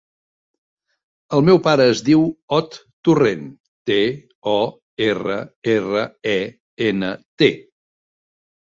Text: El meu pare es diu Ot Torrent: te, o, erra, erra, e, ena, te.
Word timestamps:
El 1.37 1.43
meu 1.49 1.59
pare 1.67 1.85
es 1.89 2.01
diu 2.07 2.23
Ot 2.57 2.79
Torrent: 3.09 3.45
te, 3.91 4.01
o, 4.55 4.59
erra, 5.11 5.41
erra, 5.77 6.11
e, 6.37 6.39
ena, 6.93 7.17
te. 7.43 7.57